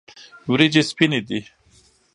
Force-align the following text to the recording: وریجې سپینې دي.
وریجې 0.49 0.81
سپینې 0.89 1.19
دي. 1.27 1.39